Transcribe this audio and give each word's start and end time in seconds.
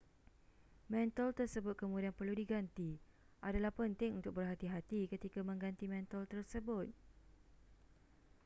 mentol 0.93 1.29
tersebut 1.39 1.75
kemudian 1.83 2.09
perlu 2.17 2.33
diganti 2.41 2.91
adalah 3.47 3.69
penting 3.79 4.11
untuk 4.19 4.33
berhati-hati 4.41 5.01
ketika 5.13 5.39
mengganti 5.49 5.85
mentol 5.93 6.23
tersebut 6.33 6.87